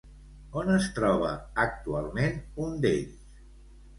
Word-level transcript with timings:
On 0.61 0.71
es 0.75 0.85
troba 0.99 1.33
actualment 1.65 2.39
un 2.65 2.75
d'ells? 2.87 3.31